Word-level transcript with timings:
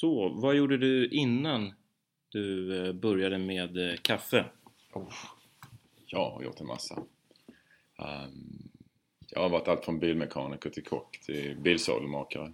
Så, 0.00 0.28
vad 0.28 0.56
gjorde 0.56 0.76
du 0.76 1.08
innan 1.08 1.72
du 2.28 2.76
eh, 2.86 2.92
började 2.92 3.38
med 3.38 3.90
eh, 3.90 3.96
kaffe? 3.96 4.44
Oh, 4.92 5.14
jag 6.06 6.30
har 6.30 6.42
gjort 6.42 6.60
en 6.60 6.66
massa. 6.66 6.94
Um, 7.98 8.70
jag 9.30 9.40
har 9.40 9.48
varit 9.48 9.68
allt 9.68 9.84
från 9.84 9.98
bilmekaniker 9.98 10.70
till 10.70 10.84
kock 10.84 11.20
till 11.20 11.56
bilsadelmakare. 11.56 12.52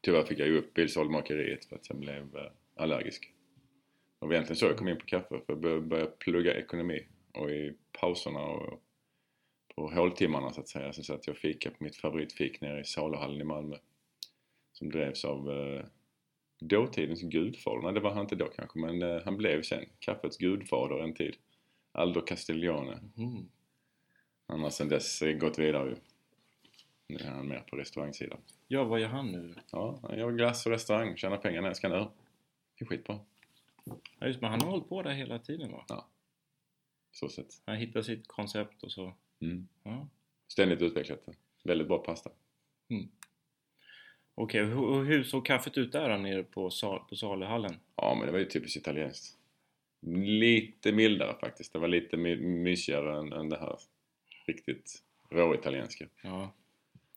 Tyvärr 0.00 0.22
fick 0.22 0.38
jag 0.38 0.48
ju 0.48 0.58
upp 0.58 0.74
bilsadelmakeriet 0.74 1.64
för 1.64 1.76
att 1.76 1.88
jag 1.88 1.98
blev 1.98 2.36
eh, 2.36 2.52
allergisk. 2.76 3.32
Det 4.20 4.26
var 4.26 4.32
egentligen 4.32 4.56
så 4.56 4.66
jag 4.66 4.76
kom 4.76 4.88
in 4.88 4.98
på 4.98 5.06
kaffe 5.06 5.40
för 5.46 5.58
jag 5.68 5.82
började 5.82 6.10
plugga 6.10 6.54
ekonomi 6.54 7.06
och 7.32 7.50
i 7.50 7.74
pauserna 8.00 8.40
och 8.40 8.82
på 9.74 9.90
håltimmarna 9.90 10.52
så 10.52 10.60
att 10.60 10.68
säga 10.68 10.92
så 10.92 11.02
satt 11.02 11.26
jag 11.26 11.34
och 11.34 11.40
fika 11.40 11.70
på 11.70 11.84
mitt 11.84 11.96
favoritfik 11.96 12.60
nere 12.60 12.80
i 12.80 12.84
saluhallen 12.84 13.40
i 13.40 13.44
Malmö. 13.44 13.76
Som 14.72 14.90
drevs 14.90 15.24
av 15.24 15.48
uh, 15.48 15.84
dåtidens 16.58 17.22
gudfader. 17.22 17.82
Nej, 17.82 17.92
det 17.92 18.00
var 18.00 18.10
han 18.10 18.22
inte 18.22 18.36
då 18.36 18.46
kanske, 18.46 18.78
men 18.78 19.02
uh, 19.02 19.22
han 19.24 19.36
blev 19.36 19.62
sen 19.62 19.84
kaffets 19.98 20.36
gudfader 20.36 20.98
en 20.98 21.14
tid. 21.14 21.36
Aldo 21.92 22.20
Castiglione. 22.20 23.00
Mm. 23.16 23.48
Han 24.46 24.60
har 24.60 24.70
sen 24.70 24.88
dess 24.88 25.22
gått 25.40 25.58
vidare 25.58 25.90
ju. 25.90 25.96
Nu 27.08 27.16
är 27.16 27.30
han 27.30 27.48
mer 27.48 27.60
på 27.60 27.76
restaurangsidan. 27.76 28.38
Ja, 28.68 28.84
vad 28.84 29.00
gör 29.00 29.08
han 29.08 29.32
nu? 29.32 29.54
Ja, 29.72 29.98
han 30.02 30.18
gör 30.18 30.32
glass 30.32 30.66
och 30.66 30.72
restaurang, 30.72 31.16
tjänar 31.16 31.36
pengar 31.36 31.60
när 31.60 31.68
jag 31.68 31.76
ska 31.76 31.88
nu. 31.88 32.06
Det 32.78 32.84
är 32.84 32.86
skitbra. 32.86 33.20
Ja, 34.18 34.26
just, 34.26 34.40
men 34.40 34.50
han 34.50 34.60
har 34.60 34.70
hållit 34.70 34.88
på 34.88 35.02
där 35.02 35.10
hela 35.10 35.38
tiden 35.38 35.72
va? 35.72 35.84
Ja. 35.88 36.06
Så 37.12 37.28
sett. 37.28 37.62
Han 37.64 37.76
hittar 37.76 38.02
sitt 38.02 38.28
koncept 38.28 38.82
och 38.82 38.92
så. 38.92 39.14
Mm. 39.40 39.68
Ja. 39.82 40.08
Ständigt 40.48 40.82
utvecklat 40.82 41.26
det. 41.26 41.32
Väldigt 41.64 41.88
bra 41.88 41.98
pasta. 41.98 42.30
Okej, 44.40 44.64
hur, 44.64 44.78
och 44.84 45.04
hur 45.04 45.24
såg 45.24 45.46
kaffet 45.46 45.78
ut 45.78 45.92
där 45.92 46.18
nere 46.18 46.42
på, 46.42 46.70
sal, 46.70 47.00
på 47.08 47.16
saluhallen? 47.16 47.74
Ja, 47.96 48.14
men 48.18 48.26
det 48.26 48.32
var 48.32 48.38
ju 48.38 48.44
typiskt 48.44 48.76
italienskt. 48.76 49.34
Lite 50.26 50.92
mildare 50.92 51.34
faktiskt. 51.40 51.72
Det 51.72 51.78
var 51.78 51.88
lite 51.88 52.16
my 52.16 52.36
mysigare 52.36 53.18
än, 53.18 53.32
än 53.32 53.48
det 53.48 53.58
här 53.58 53.76
riktigt 54.46 55.02
råitalienska. 55.30 56.06
Ja. 56.22 56.52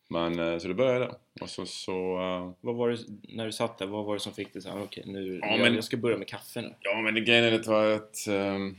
Men 0.07 0.39
eh, 0.39 0.57
så 0.57 0.67
det 0.67 0.73
började 0.73 0.99
där. 0.99 1.15
Och 1.41 1.49
så 1.49 1.65
så... 1.65 2.19
eh, 2.21 2.51
Vad 2.61 2.75
var 2.75 2.89
det, 2.89 2.97
när 3.29 3.45
du 3.45 3.51
satt 3.51 3.77
där, 3.77 3.87
vad 3.87 4.05
var 4.05 4.13
det 4.13 4.19
som 4.19 4.33
fick 4.33 4.53
dig 4.53 4.61
såhär, 4.61 4.83
okej 4.83 5.03
nu, 5.07 5.39
Ja, 5.41 5.47
jag, 5.51 5.59
men- 5.59 5.75
jag 5.75 5.83
ska 5.83 5.97
börja 5.97 6.17
med 6.17 6.27
kaffe 6.27 6.61
nu? 6.61 6.75
Ja, 6.79 7.01
men 7.01 7.13
det 7.13 7.21
grejen 7.21 7.43
är 7.45 7.51
det 7.51 7.67
var 7.67 7.91
att 7.91 8.27
ehm, 8.27 8.75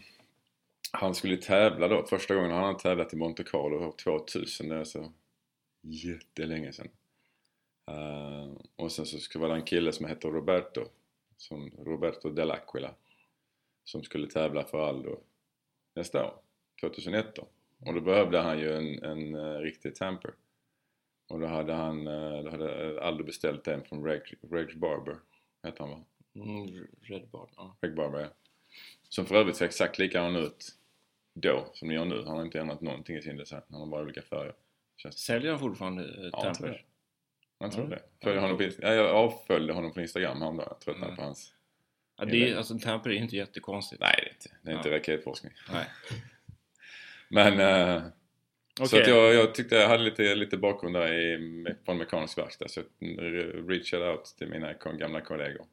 han 0.93 1.15
skulle 1.15 1.37
tävla 1.37 1.89
då. 1.89 2.07
Första 2.07 2.35
gången 2.35 2.51
han 2.51 2.77
tävlat 2.77 3.13
i 3.13 3.17
Monte 3.17 3.45
Carlo 3.45 3.77
år 3.87 3.93
2000. 4.05 4.69
Det 4.69 4.77
är 4.77 4.85
så 4.85 5.13
jättelänge 5.83 6.73
sedan. 6.73 6.89
Eh, 7.87 8.51
och 8.77 8.93
sen 8.93 9.07
så 9.07 9.19
skulle 9.19 9.45
det 9.45 9.49
vara 9.49 9.59
en 9.59 9.65
kille 9.65 9.93
som 9.93 10.07
heter 10.07 10.29
Roberto. 10.29 10.85
Som 11.37 11.71
Roberto 11.79 12.29
Dell'Aquila. 12.29 12.91
Som 13.85 14.03
skulle 14.03 14.27
tävla 14.27 14.65
för 14.65 14.89
Aldo 14.89 15.21
nästa 15.95 16.27
år. 16.27 16.35
2001 16.81 17.35
då. 17.37 17.49
Och 17.87 17.95
då 17.95 18.01
behövde 18.01 18.39
han 18.39 18.59
ju 18.59 18.73
en, 18.73 19.05
en 19.05 19.35
eh, 19.35 19.59
riktig 19.59 19.95
tamper. 19.95 20.35
Och 21.29 21.41
då 21.41 21.47
hade 21.47 21.73
han, 21.73 22.07
eh, 22.07 22.43
då 22.43 22.51
hade 22.51 23.03
Aldo 23.03 23.25
beställt 23.25 23.69
en 23.69 23.85
från 23.85 24.05
Reg, 24.05 24.23
Reg 24.51 24.79
Barber. 24.79 25.17
Heter 25.63 25.81
han 25.81 25.91
va? 25.91 26.05
Mm, 26.35 26.87
Red 27.01 27.29
Bar, 27.29 27.51
ja. 27.57 27.77
Greg 27.81 27.95
Barber, 27.95 28.21
ja. 28.21 28.29
Som 29.09 29.27
för 29.27 29.35
övrigt 29.35 29.57
ser 29.57 29.65
exakt 29.65 29.99
likadan 29.99 30.37
ut 30.37 30.79
då 31.35 31.71
som 31.75 31.89
ni 31.89 31.95
gör 31.95 32.05
nu. 32.05 32.23
Han 32.27 32.37
har 32.37 32.45
inte 32.45 32.61
ändrat 32.61 32.81
någonting 32.81 33.17
i 33.17 33.23
sin 33.23 33.37
design. 33.37 33.63
Han 33.71 33.81
har 33.81 33.87
bara 33.87 34.03
olika 34.03 34.23
färger. 34.23 34.55
Säljer 35.11 35.51
han 35.51 35.61
fortfarande 35.61 36.05
eh, 36.05 36.29
Ja, 36.33 36.55
jag 36.61 36.79
Jag 37.63 37.73
tror 37.73 37.85
Ja. 37.91 37.97
det. 37.97 38.03
Följer 38.25 38.41
honom 38.41 38.57
på, 38.57 38.63
ja, 38.63 38.93
jag 38.95 39.07
avföljde 39.11 39.73
honom 39.73 39.93
på 39.93 40.01
Instagram 40.01 40.41
häromdagen. 40.43 40.69
Jag 40.71 40.81
tröttnade 40.81 41.07
Mm. 41.07 41.17
på 41.17 41.23
hans... 41.23 41.55
Ja, 42.19 42.25
det 42.25 42.51
är, 42.51 42.57
alltså 42.57 42.79
Tamper 42.79 43.11
är 43.11 43.15
inte 43.15 43.37
jättekonstigt. 43.37 44.01
Nej, 44.01 44.15
det 44.17 44.23
är 44.29 44.33
inte, 44.33 44.51
det 44.63 44.71
är 44.71 44.77
inte 44.77 44.89
Ja. 44.89 44.97
raketforskning. 44.97 45.53
Nej. 45.73 45.85
Men... 47.29 47.61
eh, 47.61 48.03
Så 48.75 48.85
Okej. 48.85 49.03
att 49.03 49.09
jag, 49.09 49.35
jag 49.35 49.55
tyckte 49.55 49.75
jag 49.77 49.89
hade 49.89 50.03
lite, 50.03 50.35
lite 50.35 50.57
bakgrund 50.57 50.95
där 50.95 51.13
i, 51.15 51.67
från 51.85 51.99
mekanisk 51.99 52.39
verkstad. 52.39 52.69
Så 52.69 52.81
jag 52.99 53.71
reachade 53.71 54.11
out 54.11 54.25
till 54.39 54.49
mina 54.49 54.73
gamla 54.73 55.21
kollegor. 55.21 55.67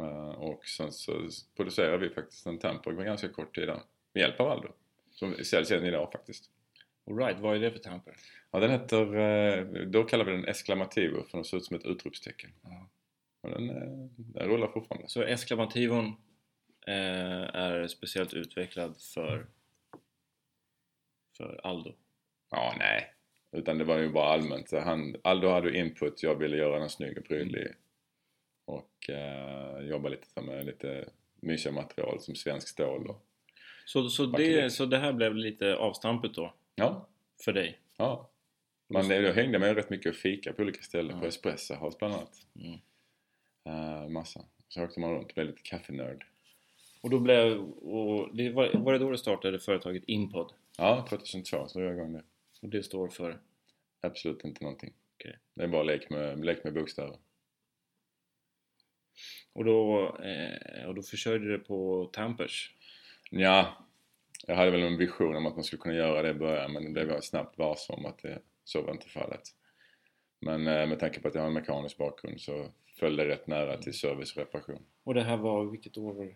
Eh, 0.00 0.28
och 0.30 0.64
sen 0.66 0.92
så 0.92 1.28
producerade 1.56 1.98
vi 1.98 2.08
faktiskt 2.14 2.46
en 2.46 2.58
Tamper 2.58 2.92
på 2.92 3.02
ganska 3.02 3.28
kort 3.28 3.54
tid 3.54 3.68
där. 3.68 3.80
Med 4.12 4.20
hjälp 4.20 4.40
av 4.40 4.48
Aldo. 4.50 4.68
Som 5.12 5.34
säljs 5.44 5.70
än 5.70 5.84
idag 5.86 6.12
faktiskt. 6.12 6.50
All 7.10 7.16
right, 7.16 7.40
vad 7.40 7.56
är 7.56 7.60
det 7.60 7.70
för 7.70 7.78
Tamper? 7.78 8.14
Ja, 8.50 8.60
den 8.60 8.70
heter, 8.70 9.16
eh, 9.16 9.64
då 9.86 10.04
kallar 10.04 10.24
vi 10.24 10.32
den 10.32 10.44
Exclamativo 10.44 11.22
för 11.22 11.38
den 11.38 11.44
ser 11.44 11.56
ut 11.56 11.64
som 11.64 11.76
ett 11.76 11.86
utropstecken. 11.86 12.50
Ja. 12.62 12.88
Och 13.40 13.50
den, 13.50 13.70
eh, 13.70 14.08
den 14.16 14.48
rullar 14.48 14.68
fortfarande. 14.68 15.08
Så 15.08 15.22
Exclamativon 15.22 16.06
eh, 16.86 17.54
är 17.54 17.86
speciellt 17.86 18.34
utvecklad 18.34 18.96
för, 19.14 19.46
för 21.36 21.60
Aldo. 21.64 21.94
Ja, 22.50 22.74
nej. 22.78 23.14
Utan 23.52 23.78
det 23.78 23.84
var 23.84 23.98
ju 23.98 24.08
bara 24.08 24.32
allmänt. 24.32 24.68
Så 24.68 24.80
Han, 24.80 25.16
Aldo 25.24 25.48
hade 25.48 25.70
ju 25.70 25.78
input, 25.78 26.22
jag 26.22 26.34
ville 26.34 26.56
göra 26.56 26.78
den 26.78 26.90
snygg 26.90 27.18
och 27.18 27.24
prydlig. 27.24 27.66
Och 28.64 29.10
eh, 29.10 29.80
jobba 29.80 30.08
lite 30.08 30.40
med 30.40 30.66
lite 30.66 31.08
mysiga 31.40 31.72
material 31.72 32.20
som 32.20 32.34
svensk 32.34 32.68
stål 32.68 33.06
och, 33.06 33.24
Så, 33.86 34.08
så, 34.08 34.26
det, 34.26 34.70
så 34.70 34.86
det 34.86 34.98
här 34.98 35.12
blev 35.12 35.34
lite 35.34 35.76
avstampet 35.76 36.34
då 36.34 36.54
Ja, 36.78 37.08
för 37.44 37.52
dig? 37.52 37.78
ja. 37.96 38.30
Det, 38.88 39.20
då 39.20 39.32
hängde 39.32 39.58
man 39.58 39.68
ju 39.68 39.74
rätt 39.74 39.90
mycket 39.90 40.10
och 40.10 40.16
fika 40.16 40.52
på 40.52 40.62
olika 40.62 40.82
ställen. 40.82 41.16
Ja. 41.16 41.20
På 41.20 41.26
Espresso 41.26 41.74
House 41.74 41.98
bland 41.98 42.14
annat. 42.14 42.46
Mm. 42.54 42.78
Eh, 43.64 44.08
massa. 44.08 44.44
Så 44.68 44.84
åkte 44.84 45.00
man 45.00 45.14
runt 45.14 45.28
och 45.28 45.34
blev 45.34 45.46
lite 45.46 45.62
kaffenörd. 45.62 46.24
Och 47.00 47.10
då 47.10 47.20
blev, 47.20 47.58
och 47.60 48.36
det 48.36 48.50
var, 48.50 48.72
var 48.74 48.92
det 48.92 48.98
då 48.98 49.10
du 49.10 49.18
startade 49.18 49.58
företaget 49.58 50.02
Impod? 50.06 50.52
Ja, 50.78 51.06
2002 51.08 51.68
så 51.68 51.78
drog 51.78 51.90
jag 51.90 51.96
igång 51.96 52.12
det. 52.12 52.22
Och 52.62 52.68
det 52.68 52.82
står 52.82 53.08
för? 53.08 53.40
Absolut 54.00 54.44
inte 54.44 54.64
någonting. 54.64 54.92
Okej. 55.14 55.38
Det 55.54 55.62
är 55.62 55.68
bara 55.68 55.82
lek 55.82 56.10
med, 56.10 56.44
lek 56.44 56.64
med 56.64 56.74
bokstäver. 56.74 57.16
Och 59.52 59.64
då, 59.64 60.06
eh, 60.18 60.86
och 60.86 60.94
då 60.94 61.02
försörjde 61.02 61.48
du 61.48 61.58
på 61.58 62.10
Tampers? 62.12 62.74
Ja, 63.30 63.87
jag 64.46 64.56
hade 64.56 64.70
väl 64.70 64.82
en 64.82 64.96
vision 64.96 65.36
om 65.36 65.46
att 65.46 65.54
man 65.54 65.64
skulle 65.64 65.82
kunna 65.82 65.94
göra 65.94 66.22
det 66.22 66.30
i 66.30 66.34
början 66.34 66.72
men 66.72 66.84
det 66.84 66.90
blev 66.90 67.10
jag 67.10 67.24
snabbt 67.24 67.58
varse 67.58 67.92
om 67.92 68.06
att 68.06 68.18
det, 68.18 68.38
så 68.64 68.82
var 68.82 68.92
inte 68.92 69.08
fallet. 69.08 69.42
Men 70.40 70.66
eh, 70.66 70.86
med 70.88 70.98
tanke 71.00 71.20
på 71.20 71.28
att 71.28 71.34
jag 71.34 71.42
har 71.42 71.48
en 71.48 71.54
mekanisk 71.54 71.96
bakgrund 71.98 72.40
så 72.40 72.66
föll 72.98 73.16
det 73.16 73.28
rätt 73.28 73.46
nära 73.46 73.76
till 73.76 73.94
service 73.94 74.32
och 74.32 74.38
reparation. 74.38 74.82
Och 75.04 75.14
det 75.14 75.22
här 75.22 75.36
var, 75.36 75.64
vilket 75.64 75.96
år 75.98 76.12
var 76.14 76.24
det? 76.24 76.34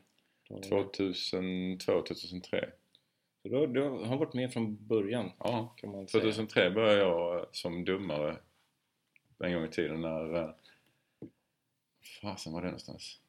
Då 0.49 0.55
var 0.55 0.61
det? 0.62 0.69
2002, 0.69 2.03
2003. 2.03 2.71
Så 3.43 3.49
du, 3.49 3.57
har- 3.57 3.67
du 3.67 3.81
har 3.83 4.17
varit 4.17 4.35
med 4.35 4.53
från 4.53 4.87
början 4.87 5.31
Ja, 5.39 5.75
kan 5.77 5.91
man 5.91 6.09
säga. 6.09 6.23
2003 6.23 6.71
började 6.71 6.99
jag 6.99 7.47
som 7.53 7.85
domare 7.85 8.37
en 9.45 9.53
gång 9.55 9.65
i 9.65 9.69
tiden 9.69 10.01
när... 10.01 10.35
eh, 10.37 10.51
fasen 12.23 12.53
var 12.53 12.61
det 12.61 12.67
någonstans? 12.67 13.21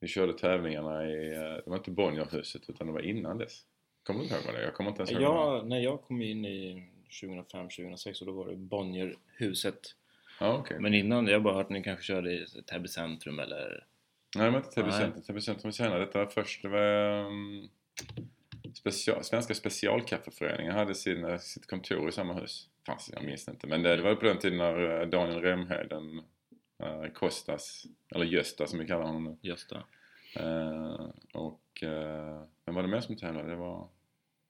Vi 0.00 0.08
körde 0.08 0.32
tävlingarna 0.32 1.06
i, 1.06 1.34
eh, 1.34 1.40
det 1.40 1.62
var 1.66 1.76
inte 1.76 1.90
Bonnierhuset 1.90 2.70
utan 2.70 2.86
det 2.86 2.92
var 2.92 3.00
innan 3.00 3.38
dess. 3.38 3.62
Kommer 4.02 4.20
du 4.20 4.24
inte 4.24 4.36
ihåg 4.36 4.44
vad 4.46 4.54
det? 4.54 4.62
Jag 4.62 4.74
kommer 4.74 4.90
inte 4.90 5.00
ens 5.00 5.10
ihåg. 5.10 5.22
Ja, 5.22 5.62
när 5.64 5.78
jag 5.78 6.02
kom 6.02 6.22
in 6.22 6.44
i 6.44 6.88
2005-2006 7.22 8.20
och 8.20 8.26
då 8.26 8.32
var 8.32 8.46
det 8.46 8.56
Bonnierhuset. 8.56 9.80
Ja, 10.40 10.58
okej. 10.58 10.80
Men 10.80 10.94
innan, 10.94 11.26
jag 11.26 11.34
har 11.34 11.40
bara 11.40 11.54
hört 11.54 11.64
att 11.64 11.70
ni 11.70 11.82
kanske 11.82 12.04
körde 12.04 12.32
i 12.32 12.46
Täby 12.66 12.88
centrum 12.88 13.38
eller... 13.38 13.86
Nej, 14.36 14.50
var 14.50 14.58
inte 14.58 14.70
Täby 14.70 14.90
centrum. 14.90 15.22
Täby 15.22 15.40
centrum 15.40 15.72
senare. 15.72 15.98
Detta 15.98 16.18
var 16.18 16.26
först, 16.26 16.62
det 16.62 16.68
var 16.68 17.26
um, 17.26 17.68
special, 18.74 19.24
Svenska 19.24 19.54
specialkaffeföreningen 19.54 20.72
hade 20.72 20.94
sin, 20.94 21.24
eh, 21.24 21.38
sitt 21.38 21.66
kontor 21.66 22.08
i 22.08 22.12
samma 22.12 22.34
hus. 22.34 22.68
Fanns, 22.86 23.10
jag 23.14 23.24
minns 23.24 23.48
inte. 23.48 23.66
Men 23.66 23.82
det, 23.82 23.96
det 23.96 24.02
var 24.02 24.14
på 24.14 24.24
den 24.24 24.38
tiden 24.38 24.58
när 24.58 25.00
eh, 25.00 25.08
Daniel 25.08 25.40
Remheden, 25.40 26.22
uh, 26.82 27.12
Kostas, 27.14 27.86
eller 28.14 28.26
Gösta 28.26 28.66
som 28.66 28.78
vi 28.78 28.86
kallar 28.86 29.04
honom 29.04 29.24
nu. 29.24 29.36
Gösta. 29.48 29.84
Eh, 30.36 31.06
och 31.34 31.82
uh, 31.82 32.42
vem 32.64 32.74
var 32.74 32.82
det 32.82 32.88
mer 32.88 33.00
som 33.00 33.16
tävlade? 33.16 33.48
Det 33.50 33.56
var, 33.56 33.88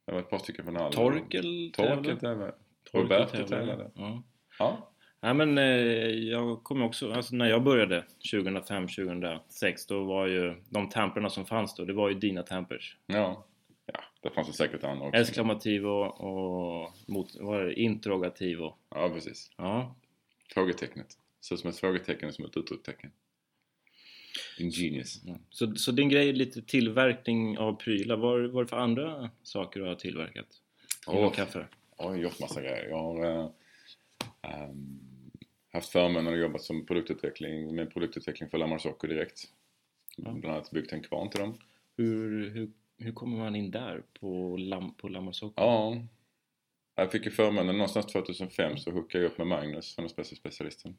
det 0.07 0.13
var 0.13 0.21
ett 0.21 0.31
par 0.31 0.39
stycken 0.39 0.65
från 0.65 0.77
Aldo. 0.77 0.97
Torkel 0.97 1.73
Torkel 1.75 2.19
tävlade. 2.19 2.55
Roberto 2.93 3.45
tävlade. 3.47 3.91
Ja. 3.95 4.23
Ja. 4.59 4.91
Nej 5.21 5.35
men 5.35 5.59
eh, 5.59 5.65
jag 6.11 6.65
kommer 6.65 6.87
också, 6.87 7.13
alltså 7.13 7.37
när 7.37 7.47
jag 7.47 7.63
började 7.63 8.05
2005-2006 8.33 9.41
då 9.89 10.05
var 10.05 10.27
ju 10.27 10.63
de 10.69 10.89
tamperna 10.89 11.31
som 11.31 11.47
fanns 11.47 11.75
då, 11.75 11.85
det 11.85 11.93
var 11.93 12.09
ju 12.09 12.15
dina 12.15 12.43
tampers. 12.43 12.97
ja. 13.07 13.45
Ja, 13.93 14.01
det 14.21 14.31
fanns 14.31 14.47
det 14.47 14.53
säkert 14.53 14.85
andra 14.85 15.07
också. 15.07 15.21
Exclamativo 15.21 15.89
och 15.89 16.93
mot, 17.07 17.37
vad 17.41 17.47
var 17.47 17.65
det, 17.65 17.75
interrogativo. 17.75 18.75
Ja, 18.91 19.11
precis. 19.15 19.51
Ja. 19.57 19.97
Frågetecknet. 20.55 21.07
Ser 21.41 21.55
ut 21.55 21.61
som 21.61 21.71
ett 21.71 21.77
frågetecken 21.77 22.33
som 22.33 22.45
ett 22.45 22.57
utropstecken. 22.57 23.11
Ingenious. 24.59 25.23
Så, 25.51 25.75
så 25.75 25.93
din 25.93 26.09
grej 26.09 26.29
är 26.29 26.33
lite 26.33 26.63
tillverkning 26.63 27.59
av 27.59 27.75
prylar. 27.75 28.17
Vad 28.17 28.45
är 28.45 28.63
det 28.63 28.67
för 28.67 28.77
andra 28.77 29.31
saker 29.43 29.81
du 29.81 29.87
har 29.87 29.95
tillverkat? 29.95 30.47
Inom 31.09 31.25
Åh. 31.25 31.33
kaffe? 31.33 31.67
Jag 31.99 32.05
har 32.05 32.17
gjort 32.17 32.41
massa 32.41 32.61
grejer. 32.61 32.89
Jag 32.89 32.99
har... 32.99 33.25
eh, 33.25 33.51
ehm, 34.43 35.01
haft 35.73 35.89
förmånen 35.89 36.35
att 36.35 36.41
jobba 36.41 36.59
som 36.59 36.87
produktutveckling, 36.87 37.75
med 37.75 37.93
produktutveckling 37.93 38.49
för 38.49 38.59
Lammar 38.59 38.79
Socko 38.79 39.07
direkt. 39.07 39.45
Ja. 40.17 40.31
Bland 40.31 40.55
annat 40.57 40.71
byggt 40.71 40.93
en 40.93 41.03
kvarn 41.03 41.31
till 41.31 41.41
dem. 41.41 41.59
Hur, 41.97 42.51
hur, 42.51 42.71
hur 42.99 43.13
kommer 43.13 43.39
man 43.39 43.57
in 43.57 43.71
där 43.71 44.03
på, 44.21 44.57
lam, 44.57 44.95
på 44.95 45.09
Lammarsocko? 45.09 45.55
Ja. 45.57 46.03
Jag 46.95 47.13
fick 47.13 47.25
ju 47.25 47.31
förmånen 47.31 47.77
någonstans 47.77 48.07
2005 48.07 48.77
så 48.77 48.91
hookade 48.91 49.25
jag 49.25 49.33
upp 49.33 49.39
med 49.39 49.47
Magnus 49.47 49.95
från 49.95 50.09
specialisten. 50.09 50.97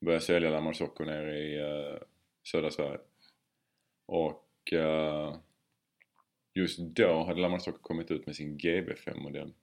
Började 0.00 0.24
sälja 0.24 0.50
Lammar 0.50 0.72
Socko 0.72 1.04
nere 1.04 1.38
i 1.38 1.60
uh, 1.60 1.98
södra 2.44 2.70
Sverige. 2.70 3.00
Och 4.06 4.72
uh, 4.72 5.36
just 6.54 6.78
då 6.78 7.24
hade 7.24 7.40
Lammarstock 7.40 7.82
kommit 7.82 8.10
ut 8.10 8.26
med 8.26 8.36
sin 8.36 8.58
GB5-modell. 8.58 9.54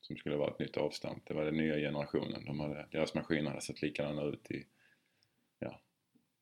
Som 0.00 0.16
skulle 0.16 0.36
vara 0.36 0.50
ett 0.50 0.58
nytt 0.58 0.76
avstamp. 0.76 1.22
Det 1.26 1.34
var 1.34 1.44
den 1.44 1.56
nya 1.56 1.76
generationen. 1.76 2.44
De 2.44 2.60
hade, 2.60 2.86
deras 2.90 3.14
maskiner 3.14 3.50
hade 3.50 3.62
sett 3.62 3.82
likadana 3.82 4.22
ut 4.22 4.50
i, 4.50 4.66
ja, 5.58 5.80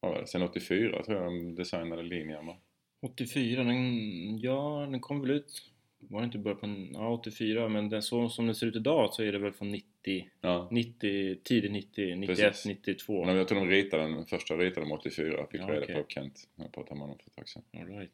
vad 0.01 0.13
var 0.13 0.21
det? 0.21 0.27
Sen 0.27 0.43
84 0.43 1.03
tror 1.03 1.23
jag 1.23 1.27
de 1.27 1.55
designade 1.55 2.03
linjerna. 2.03 2.57
84, 3.01 3.65
den, 3.65 4.39
ja 4.39 4.87
den 4.91 5.01
kom 5.01 5.21
väl 5.21 5.31
ut 5.31 5.73
var 6.09 6.21
det 6.21 6.25
inte 6.25 6.39
början 6.39 6.59
på 6.93 6.99
ja, 6.99 7.09
84 7.13 7.69
men 7.69 7.89
den, 7.89 8.03
så 8.03 8.29
som 8.29 8.47
den 8.47 8.55
ser 8.55 8.67
ut 8.67 8.77
idag 8.77 9.13
så 9.15 9.23
är 9.23 9.33
det 9.33 9.39
väl 9.39 9.53
från 9.53 9.71
90, 9.73 10.29
Ja. 10.41 10.69
90 10.71 11.37
tidigt 11.45 11.73
90, 11.73 12.17
91, 12.17 12.39
Precis. 12.39 12.67
92 12.67 13.25
Men 13.25 13.37
Jag 13.37 13.49
tror 13.49 13.59
de 13.61 13.69
ritade 13.71 14.03
den, 14.03 14.13
den 14.13 14.27
första 14.27 14.55
ritade 14.55 14.87
de 14.87 14.93
84. 14.93 15.47
Fick 15.51 15.61
Ja, 15.61 15.67
reda 15.69 15.83
okej. 15.83 15.95
på 15.97 16.05
Kent. 16.09 16.49
Jag 16.57 16.73
pratade 16.73 16.95
med 16.95 17.01
honom 17.01 17.19
för 17.19 17.27
ett 17.31 17.37
tag 17.37 17.49
sedan. 17.49 17.63
All 17.81 17.87
right. 17.99 18.13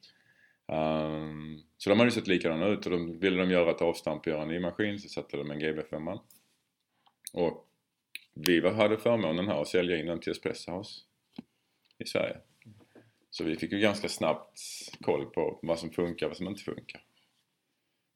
Ehm, 0.68 1.60
så 1.78 1.90
de 1.90 1.98
hade 1.98 2.08
ju 2.10 2.14
sett 2.14 2.26
likadana 2.26 2.66
ut 2.66 2.84
och 2.86 2.92
de 2.92 3.18
ville 3.18 3.36
de 3.36 3.50
göra 3.50 3.70
ett 3.70 3.82
avstamp 3.82 4.20
och 4.20 4.26
göra 4.26 4.42
en 4.42 4.48
ny 4.48 4.60
maskin 4.60 4.98
så 4.98 5.08
satte 5.08 5.36
de 5.36 5.50
en 5.50 5.60
GB5. 5.60 6.18
Och 7.32 7.68
vi 8.34 8.60
var- 8.60 8.72
hade 8.72 8.96
förmånen 8.98 9.46
här 9.48 9.60
att 9.62 9.68
sälja 9.68 9.96
in 9.98 10.06
den 10.06 10.20
till 10.20 10.32
Espresso 10.32 10.72
House 10.72 11.00
i 11.98 12.04
Sverige. 12.06 12.36
Så 13.30 13.44
vi 13.44 13.56
fick 13.56 13.72
ju 13.72 13.78
ganska 13.78 14.08
snabbt 14.08 14.60
koll 15.00 15.26
på 15.26 15.58
vad 15.62 15.78
som 15.78 15.90
funkar 15.90 16.26
och 16.26 16.30
vad 16.30 16.36
som 16.36 16.48
inte 16.48 16.62
funkar. 16.62 17.02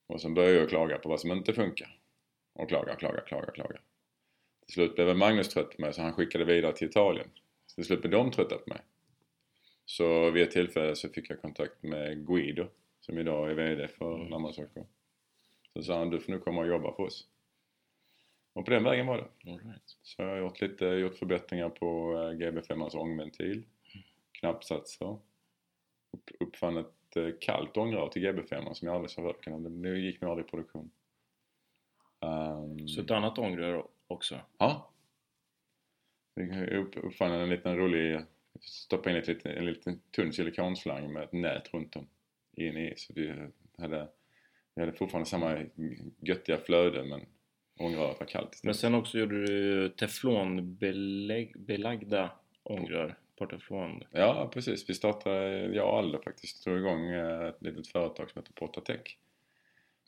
Och 0.07 0.21
sen 0.21 0.35
började 0.35 0.59
jag 0.59 0.69
klaga 0.69 0.99
på 0.99 1.09
vad 1.09 1.21
som 1.21 1.33
inte 1.33 1.53
funkar. 1.53 1.99
Och 2.53 2.69
klaga, 2.69 2.95
klaga, 2.95 3.21
klaga, 3.21 3.51
klaga. 3.51 3.79
Till 4.65 4.75
slut 4.75 4.95
blev 4.95 5.17
Magnus 5.17 5.49
trött 5.49 5.77
på 5.77 5.83
mig 5.83 5.93
så 5.93 6.03
han 6.03 6.13
skickade 6.13 6.45
vidare 6.45 6.73
till 6.73 6.89
Italien. 6.89 7.31
Så 7.67 7.75
till 7.75 7.85
slut 7.85 8.01
blev 8.01 8.13
de 8.13 8.31
trötta 8.31 8.57
på 8.57 8.71
mig. 8.71 8.81
Så 9.85 10.31
vid 10.31 10.43
ett 10.43 10.51
tillfälle 10.51 10.97
så 10.97 11.09
fick 11.09 11.31
jag 11.31 11.43
kontakt 11.43 11.83
med 11.83 12.27
Guido 12.27 12.67
som 13.01 13.19
idag 13.19 13.51
är 13.51 13.55
VD 13.55 13.89
för 13.89 14.15
Mm. 14.15 14.33
mm. 14.33 14.87
Så 15.73 15.83
sa 15.83 15.99
han 15.99 16.11
du 16.11 16.21
får 16.21 16.33
nu 16.33 16.39
komma 16.39 16.61
och 16.61 16.67
jobba 16.67 16.97
för 16.97 17.03
oss. 17.03 17.29
Och 18.53 18.65
på 18.65 18.71
den 18.71 18.85
vägen 18.85 19.07
var 19.07 19.17
det. 19.17 19.51
Right. 19.51 19.97
Så 20.03 20.23
jag 20.23 20.29
har 20.29 20.37
gjort 20.37 20.61
lite 20.61 20.85
gjort 20.85 21.15
förbättringar 21.15 21.69
på 21.69 22.13
eh, 22.13 22.39
GB5ans 22.39 22.97
ångventil. 22.97 23.63
Knappsatser. 24.33 25.19
Upp, 26.11 26.31
uppfann 26.41 26.77
ett 26.77 26.93
kallt 27.41 27.77
ångrör 27.77 28.09
till 28.09 28.23
GB5 28.27 28.73
som 28.73 28.87
jag 28.89 28.95
aldrig 28.95 29.11
sa 29.11 29.23
röken 29.23 29.63
Det 29.63 29.91
det 29.93 29.99
gick 29.99 30.21
nog 30.21 30.31
aldrig 30.31 30.47
i 30.47 30.51
produktion. 30.51 30.91
Ehm, 32.21 32.89
Så 32.89 33.01
ett 33.01 33.11
annat 33.11 33.39
ångrör 33.39 33.87
också? 34.07 34.41
Ja. 34.59 34.91
Vi 36.35 36.77
upp- 36.77 36.97
uppfann 36.97 37.33
en 37.33 37.49
liten 37.49 37.77
rolig, 37.77 38.21
stoppa 38.61 39.11
in 39.11 39.17
ett 39.17 39.29
lite, 39.29 39.53
en 39.53 39.67
liten 39.67 40.01
tunn 40.11 40.33
silikonslang 40.33 41.13
med 41.13 41.23
ett 41.23 41.33
nät 41.33 41.75
runt 41.75 41.97
om 41.97 42.07
in 42.57 42.77
i. 42.77 42.95
Så 42.97 43.13
vi 43.17 43.35
hade, 43.79 44.09
vi 44.75 44.83
hade 44.83 44.93
fortfarande 44.93 45.29
samma 45.29 45.65
göttiga 46.21 46.59
flöde 46.59 47.05
men 47.05 47.21
ångröret 47.79 48.21
var 48.21 48.27
kallt 48.27 48.45
Men 48.63 48.71
istället. 48.71 48.77
sen 48.77 48.95
också 48.95 49.19
gjorde 49.19 49.47
du 49.47 49.89
teflonbelagda 49.89 52.31
ångrör, 52.63 53.19
portaflon. 53.37 54.03
Ja 54.11 54.51
precis, 54.53 54.91
vi 54.91 54.95
startade, 54.95 55.67
jag 55.75 55.89
och 55.89 55.99
Aldo 55.99 56.23
faktiskt, 56.23 56.65
drog 56.65 56.79
igång 56.79 57.07
eh, 57.11 57.43
ett 57.49 57.63
litet 57.63 57.87
företag 57.89 58.31
som 58.31 58.43
heter 58.43 58.53
Portatech. 58.53 59.19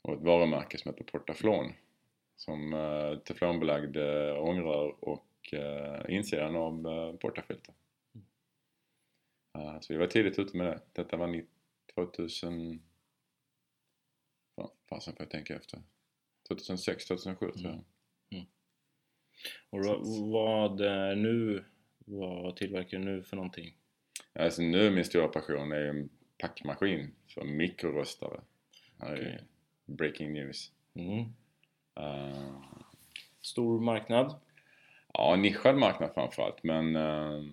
Och 0.03 0.13
ett 0.13 0.21
varumärke 0.21 0.77
som 0.77 0.91
heter 0.91 1.03
Portaflon. 1.03 1.73
Som 2.35 2.73
uh, 2.73 3.17
teflonbelagd 3.19 3.97
uh, 3.97 4.33
ångrör 4.43 4.95
och 5.03 5.53
uh, 5.53 6.15
insidan 6.15 6.55
av 6.55 6.87
uh, 6.87 7.15
portafilter. 7.15 7.73
Uh, 9.57 9.79
så 9.79 9.93
vi 9.93 9.99
var 9.99 10.07
tidigt 10.07 10.39
ute 10.39 10.57
med 10.57 10.67
det. 10.67 10.81
Detta 10.93 11.17
var 11.17 11.27
ni- 11.27 11.45
2000... 11.95 12.81
Ja, 14.55 14.73
fasen 14.89 15.15
får 15.15 15.23
jag 15.23 15.31
tänka 15.31 15.55
efter. 15.55 15.81
2006, 16.47 17.05
2007 17.05 17.51
tror 17.51 17.71
jag. 17.71 17.83
Och 19.69 19.79
vad- 19.85 20.29
vad 20.31 20.81
är 20.81 21.15
nu, 21.15 21.65
vad 22.09 22.55
tillverkar 22.55 22.97
du 22.97 23.05
nu 23.05 23.23
för 23.23 23.35
någonting? 23.35 23.75
Alltså 24.33 24.61
nu 24.61 24.91
min 24.91 25.05
stora 25.05 25.27
passion 25.27 25.71
är 25.71 25.79
ju 25.79 25.89
en 25.89 26.09
packmaskin 26.37 27.11
för. 27.27 28.41
Det 28.99 29.05
är 29.05 29.13
Okej. 29.13 29.43
breaking 29.85 30.33
news. 30.33 30.71
Mm. 30.93 31.19
Uh, 31.99 32.61
Stor 33.41 33.79
marknad? 33.79 34.39
ja, 35.13 35.35
nischad 35.35 35.77
marknad 35.77 36.13
framförallt 36.13 36.63
men 36.63 36.95
uh, 36.95 37.43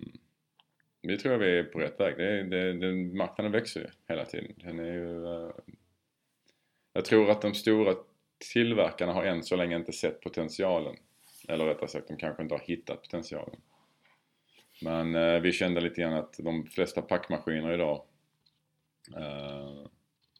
vi 1.02 1.18
tror 1.18 1.36
vi 1.36 1.58
är 1.58 1.64
på 1.64 1.78
rätt 1.78 2.00
väg. 2.00 2.16
Det, 2.16 2.42
det, 2.42 2.72
den, 2.72 3.16
marknaden 3.16 3.52
växer 3.52 3.80
ju 3.80 3.86
hela 4.08 4.24
tiden. 4.24 4.54
Den 4.56 4.78
är 4.78 4.92
ju, 4.92 5.26
eh, 5.26 5.50
jag 6.92 7.04
tror 7.04 7.30
att 7.30 7.42
de 7.42 7.54
stora 7.54 7.94
tillverkarna 8.52 9.12
har 9.12 9.24
än 9.24 9.42
så 9.42 9.56
länge 9.56 9.76
inte 9.76 9.92
sett 9.92 10.20
potentialen. 10.20 10.96
Eller 11.48 11.64
rättare 11.64 11.88
sagt, 11.88 12.08
de 12.08 12.16
kanske 12.16 12.42
inte 12.42 12.54
har 12.54 12.62
hittat 12.62 13.02
potentialen. 13.02 13.60
Men 14.82 15.14
eh, 15.14 15.40
vi 15.40 15.52
kände 15.52 15.80
lite 15.80 16.00
grann 16.00 16.12
att 16.14 16.34
de 16.38 16.66
flesta 16.66 17.02
packmaskiner 17.02 17.72
idag 17.72 18.02
eh, 19.16 19.86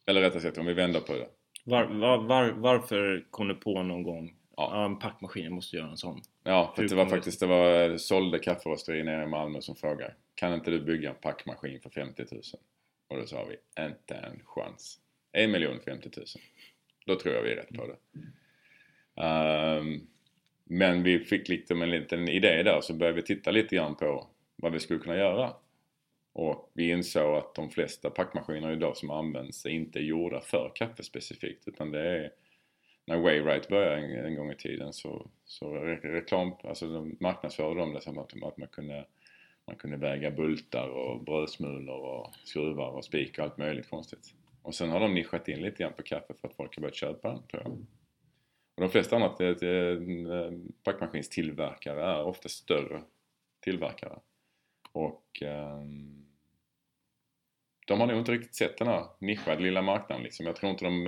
eller 0.05 0.21
rättare 0.21 0.41
sagt, 0.41 0.57
om 0.57 0.65
vi 0.65 0.73
vänder 0.73 0.99
på 0.99 1.13
det. 1.13 1.27
Var, 1.63 1.85
var, 1.85 2.17
var, 2.17 2.51
varför 2.51 3.25
kom 3.29 3.47
du 3.47 3.55
på 3.55 3.83
någon 3.83 4.03
gång 4.03 4.33
Ja. 4.57 4.85
en 4.85 4.99
packmaskin, 4.99 5.53
måste 5.53 5.77
göra 5.77 5.89
en 5.89 5.97
sån? 5.97 6.21
Ja, 6.43 6.73
för 6.75 6.87
det 6.87 6.95
var 6.95 7.05
faktiskt, 7.05 7.39
det 7.39 7.45
var 7.45 7.97
sålde 7.97 8.39
kafferosteri 8.39 9.03
nere 9.03 9.23
i 9.23 9.27
Malmö 9.27 9.61
som 9.61 9.75
frågade 9.75 10.13
Kan 10.35 10.53
inte 10.53 10.71
du 10.71 10.81
bygga 10.81 11.09
en 11.09 11.15
packmaskin 11.15 11.81
för 11.81 11.89
50 11.89 12.25
000? 12.31 12.41
Och 13.07 13.17
då 13.17 13.25
sa 13.25 13.45
vi, 13.45 13.83
inte 13.83 14.15
en 14.15 14.41
chans. 14.45 14.99
En 15.31 15.51
miljon 15.51 15.79
50 15.85 16.09
000. 16.17 16.25
Då 17.05 17.19
tror 17.19 17.35
jag 17.35 17.43
vi 17.43 17.51
är 17.51 17.55
rätt 17.55 17.69
på 17.77 17.87
det. 17.87 17.97
Ehm, 19.21 20.07
men 20.67 21.03
vi 21.03 21.19
fick 21.19 21.49
lite 21.49 21.75
med 21.75 21.83
en 21.85 22.01
liten 22.01 22.29
idé 22.29 22.63
där 22.63 22.81
så 22.81 22.93
började 22.93 23.15
vi 23.15 23.21
titta 23.21 23.51
lite 23.51 23.75
grann 23.75 23.95
på 23.95 24.27
vad 24.55 24.71
vi 24.71 24.79
skulle 24.79 24.99
kunna 24.99 25.17
göra. 25.17 25.53
Och 26.33 26.71
vi 26.73 26.89
insåg 26.89 27.37
att 27.37 27.55
de 27.55 27.69
flesta 27.69 28.09
packmaskiner 28.09 28.71
idag 28.71 28.97
som 28.97 29.09
används 29.09 29.65
är 29.65 29.69
inte 29.69 29.99
gjorda 29.99 30.41
för 30.41 30.71
kaffe 30.75 31.03
specifikt 31.03 31.67
utan 31.67 31.91
det 31.91 32.01
är 32.01 32.31
när 33.05 33.17
Wayrite 33.17 33.69
började 33.69 33.95
en, 33.95 34.25
en 34.25 34.35
gång 34.35 34.51
i 34.51 34.55
tiden 34.55 34.93
så, 34.93 35.29
så 35.45 35.65
re- 35.75 36.01
reklam, 36.01 36.53
alltså 36.63 36.87
de 36.87 37.17
marknadsförde 37.19 37.79
de 37.79 37.93
det 37.93 38.01
som 38.01 38.17
att, 38.17 38.43
att 38.43 38.57
man 38.57 38.67
kunde 38.67 39.05
man 39.67 39.75
kunde 39.75 39.97
väga 39.97 40.31
bultar 40.31 40.87
och 40.87 41.23
brödsmulor 41.23 41.99
och 41.99 42.33
skruvar 42.43 42.89
och 42.89 43.05
spik 43.05 43.37
och 43.37 43.43
allt 43.43 43.57
möjligt 43.57 43.89
konstigt. 43.89 44.33
Och 44.61 44.75
sen 44.75 44.89
har 44.89 44.99
de 44.99 45.13
nischat 45.13 45.47
in 45.47 45.61
lite 45.61 45.83
grann 45.83 45.93
på 45.93 46.03
kaffe 46.03 46.33
för 46.41 46.47
att 46.47 46.55
folk 46.55 46.75
har 46.75 46.81
börjat 46.81 46.95
köpa 46.95 47.29
den 47.29 47.47
tror 47.47 47.63
jag. 47.63 47.85
Och 48.77 48.83
de 48.83 48.89
flesta 48.89 49.15
andra 49.15 49.45
eh, 49.45 49.97
eh, 50.35 50.51
packmaskinstillverkare 50.83 52.03
är 52.03 52.23
ofta 52.23 52.49
större 52.49 53.01
tillverkare. 53.59 54.19
Och 54.91 55.41
ehm, 55.41 56.25
de 57.87 57.99
har 57.99 58.07
nog 58.07 58.17
inte 58.17 58.31
riktigt 58.31 58.55
sett 58.55 58.77
den 58.77 58.87
här 58.87 59.05
nischade 59.19 59.61
lilla 59.61 59.81
marknaden 59.81 60.23
liksom. 60.23 60.45
Jag 60.45 60.55
tror 60.55 60.71
inte 60.71 60.85
de 60.85 61.07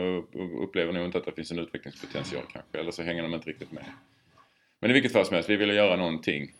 upplever 0.63 0.93
nog 0.93 1.05
inte 1.05 1.17
att 1.17 1.25
det 1.25 1.31
finns 1.31 1.51
en 1.51 1.59
utvecklingspotential 1.59 2.43
kanske. 2.51 2.79
Eller 2.79 2.91
så 2.91 3.03
hänger 3.03 3.23
de 3.23 3.33
inte 3.33 3.49
riktigt 3.49 3.71
med. 3.71 3.85
Men 4.79 4.89
i 4.89 4.93
vilket 4.93 5.13
fall 5.13 5.25
som 5.25 5.33
helst, 5.33 5.49
vi 5.49 5.55
ville 5.55 5.73
göra 5.73 5.95
någonting 5.95 6.53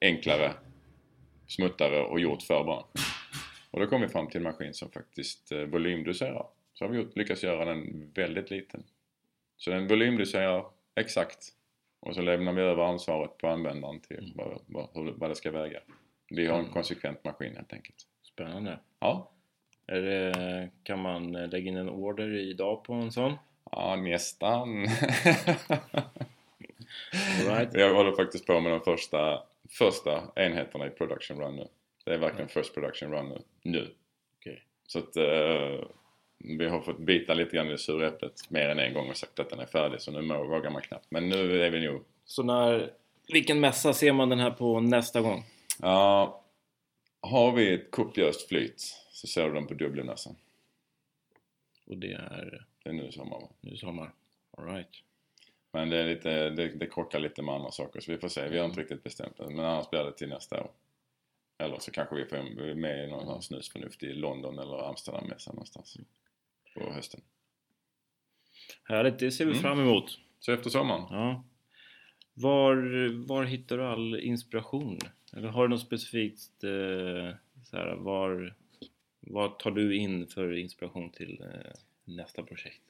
enklare, 0.00 0.52
smuttare 1.46 2.02
och 2.02 2.20
gjort 2.20 2.42
för 2.42 2.64
branschen. 2.64 3.04
Och 3.70 3.80
då 3.80 3.86
kom 3.86 4.00
vi 4.00 4.08
fram 4.08 4.28
till 4.28 4.36
en 4.36 4.42
maskin 4.42 4.74
som 4.74 4.90
faktiskt 4.90 5.52
eh, 5.52 5.60
volymdoserar. 5.60 6.46
Så 6.74 6.84
har 6.84 6.92
vi 6.92 7.06
lyckats 7.14 7.42
göra 7.42 7.64
den 7.64 8.10
väldigt 8.14 8.50
liten. 8.50 8.84
Så 9.58 9.70
den 9.70 9.88
volymdoserar 9.88 10.64
exakt. 10.94 11.38
Och 12.00 12.14
så 12.14 12.20
lämnar 12.22 12.52
vi 12.52 12.62
över 12.62 12.82
ansvaret 12.82 13.38
på 13.38 13.48
användaren 13.48 14.00
till 14.00 14.32
vad, 14.36 14.58
vad, 14.66 14.88
hur- 14.94 15.14
vad 15.16 15.30
det 15.30 15.34
ska 15.34 15.50
väga. 15.50 15.80
Vi 16.30 16.46
har 16.46 16.54
en 16.54 16.60
Mm. 16.60 16.72
konsekvent 16.72 17.24
maskin 17.24 17.56
helt 17.56 17.72
enkelt. 17.72 18.06
Spännande. 18.22 18.78
Ja, 19.00 19.30
det, 19.86 20.70
kan 20.82 21.02
man 21.02 21.32
lägga 21.32 21.68
in 21.70 21.76
en 21.76 21.88
order 21.88 22.34
idag 22.36 22.84
på 22.84 22.92
en 22.92 23.12
sån? 23.12 23.32
Ja, 23.70 23.96
nästan. 23.96 24.86
Right. 27.48 27.74
Jag 27.74 27.94
håller 27.94 28.12
faktiskt 28.12 28.46
på 28.46 28.60
med 28.60 28.72
de 28.72 28.80
första, 28.80 29.42
första 29.70 30.22
enheterna 30.36 30.86
i 30.86 30.90
production 30.90 31.40
run 31.40 31.56
nu. 31.56 31.68
Det 32.04 32.14
är 32.14 32.18
verkligen 32.18 32.48
first 32.48 32.74
production 32.74 33.12
run 33.12 33.28
nu. 33.28 33.42
nu. 33.62 33.94
Okej. 34.38 34.62
Så 34.86 34.98
att 34.98 35.16
eh, 35.16 35.84
vi 36.38 36.68
har 36.68 36.80
fått 36.80 36.98
bita 36.98 37.34
lite 37.34 37.56
grann 37.56 37.66
i 37.68 37.70
det 37.70 37.78
sura 37.78 38.08
äpplet 38.08 38.50
mer 38.50 38.68
än 38.68 38.78
en 38.78 38.94
gång 38.94 39.08
och 39.10 39.16
sagt 39.16 39.40
att 39.40 39.50
den 39.50 39.60
är 39.60 39.66
färdig 39.66 40.00
så 40.00 40.10
nu 40.10 40.34
vågar 40.36 40.70
man 40.70 40.82
knappt. 40.82 41.06
Men 41.10 41.28
nu 41.28 41.62
är 41.62 41.70
vi 41.70 41.86
nog... 41.86 42.04
Så 42.24 42.42
när, 42.42 42.92
Vilken 43.32 43.60
mässa 43.60 43.92
ser 43.92 44.12
man 44.12 44.28
den 44.28 44.38
här 44.38 44.50
på 44.50 44.80
nästa 44.80 45.20
gång? 45.20 45.44
Ja, 45.80 46.44
har 47.20 47.52
vi 47.52 47.74
ett 47.74 47.90
kopiöst 47.90 48.48
flyt 48.48 48.80
så 49.12 49.26
ser 49.26 49.48
du 49.48 49.54
den 49.54 49.66
på 49.66 49.74
Dublinmässan. 49.74 50.36
Och 51.86 51.96
det 51.96 52.12
är 52.12 52.66
Det 52.82 52.90
är 52.90 52.94
nu 52.94 53.06
i 53.06 53.12
sommar 53.12 53.40
va? 53.40 53.48
nu 53.60 53.72
i 53.72 53.76
sommar. 53.76 54.12
Alright. 54.56 55.02
Men 55.72 55.90
det, 55.90 55.96
är 55.96 56.06
lite, 56.06 56.50
det, 56.50 56.68
det 56.68 56.86
krockar 56.86 57.18
lite 57.18 57.42
med 57.42 57.54
andra 57.54 57.70
saker 57.70 58.00
så 58.00 58.12
vi 58.12 58.18
får 58.18 58.28
se. 58.28 58.48
Vi 58.48 58.58
har 58.58 58.64
inte 58.64 58.80
riktigt 58.80 59.02
bestämt 59.02 59.36
det. 59.36 59.50
Men 59.50 59.64
annars 59.64 59.90
blir 59.90 60.04
det 60.04 60.12
till 60.12 60.28
nästa 60.28 60.62
år. 60.62 60.70
Eller 61.58 61.78
så 61.78 61.90
kanske 61.90 62.16
vi 62.16 62.24
får 62.24 62.74
med 62.74 63.04
i 63.04 63.10
någon 63.10 63.42
snusförnuft 63.42 64.02
i 64.02 64.12
London 64.12 64.58
eller 64.58 64.88
Amsterdam-mässan 64.88 65.54
någonstans. 65.54 65.96
På 66.78 66.92
hösten. 66.92 67.20
Härligt, 68.84 69.18
det 69.18 69.30
ser 69.30 69.44
vi 69.44 69.50
Mm. 69.50 69.62
fram 69.62 69.80
emot. 69.80 70.18
Så 70.38 70.52
efter 70.52 70.70
sommaren? 70.70 71.02
Ja. 71.10 71.44
Var, 72.34 72.76
var 73.26 73.44
hittar 73.44 73.76
du 73.78 73.84
all 73.84 74.20
inspiration? 74.20 74.98
Eller 75.36 75.48
har 75.48 75.62
du 75.62 75.68
något 75.68 75.80
specifikt, 75.86 76.64
eh, 76.64 77.34
så 77.64 77.76
här, 77.76 77.96
var, 77.96 78.54
vad 79.20 79.58
tar 79.58 79.70
du 79.70 79.96
in 79.96 80.26
för 80.26 80.52
inspiration 80.52 81.10
till 81.10 81.42
eh, 81.42 81.72
nästa 82.04 82.42
projekt? 82.42 82.82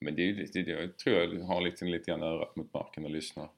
Men 0.00 0.14
det 0.14 0.22
är 0.22 0.26
ju 0.26 0.34
lite, 0.36 0.62
det, 0.62 0.70
jag 0.70 0.96
tror 0.98 1.16
jag 1.16 1.40
har 1.44 1.60
lite, 1.60 1.84
lite 1.84 2.10
grann 2.10 2.22
örat 2.22 2.56
mot 2.56 2.74
marken 2.74 3.04
och 3.04 3.10
lyssnar. 3.10 3.48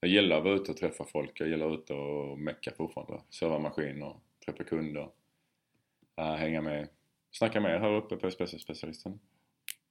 Jag 0.00 0.10
gillar 0.10 0.38
att 0.38 0.44
vara 0.44 0.54
ute 0.54 0.70
och 0.70 0.76
träffa 0.76 1.04
folk. 1.04 1.40
Jag 1.40 1.48
gillar 1.48 1.64
att 1.66 1.70
vara 1.70 1.80
ute 1.80 1.94
och 1.94 2.38
mecka 2.38 2.72
fortfarande. 2.76 3.22
Serva 3.30 3.58
maskiner, 3.58 4.14
träffa 4.44 4.64
kunder. 4.64 5.08
äh, 6.16 6.34
hänga 6.34 6.60
med. 6.62 6.88
Snacka 7.32 7.60
med 7.60 7.74
er 7.74 7.78
här 7.78 7.92
uppe 7.96 8.16
på 8.16 8.26
espresso-specialisten. 8.26 9.20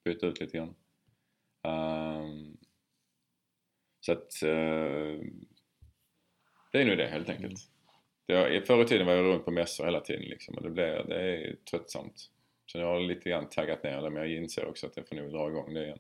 Byta 0.03 0.27
ut 0.27 0.39
lite 0.39 0.58
grann. 0.58 0.75
Ehm, 1.63 2.58
så 4.00 4.12
att 4.12 4.43
eh, 4.43 5.19
det 6.72 6.81
är 6.81 6.86
nog 6.86 6.98
det 6.98 7.08
helt 7.08 7.29
enkelt. 7.29 7.60
Det 8.25 8.36
har, 8.36 8.62
förr 8.65 8.81
i 8.84 8.86
tiden 8.86 9.08
var 9.08 9.13
jag 9.13 9.25
runt 9.25 9.46
på 9.46 9.51
mässor 9.51 9.86
hela 9.86 10.00
tiden 10.00 10.22
liksom 10.22 10.55
och 10.58 10.63
det, 10.63 10.69
blev, 10.69 11.08
det 11.08 11.22
är 11.22 11.55
tröttsamt. 11.72 12.29
Så 12.65 12.77
jag 12.77 12.86
har 12.86 13.00
lite 13.00 13.29
grann 13.29 13.50
taggat 13.50 13.84
ner 13.84 14.01
det 14.01 14.10
men 14.10 14.22
jag 14.22 14.31
inser 14.31 14.65
också 14.65 14.88
att 14.88 14.98
jag 14.98 15.08
får 15.08 15.15
nog 15.15 15.31
dra 15.31 15.50
igång 15.50 15.74
det 15.74 15.84
igen. 15.86 16.00